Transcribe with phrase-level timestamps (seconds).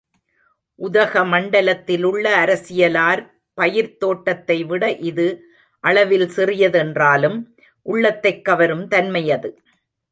[0.79, 3.21] உதகமண்டலத்திலுள்ள அரசியலார்
[3.53, 5.27] பயிர்த் தோட்டத்தைவிட இது
[5.83, 7.37] அளவில் சிறியதென்றாலும்
[7.85, 9.49] உள்ளத்தைக் கவரும் தன்மையது.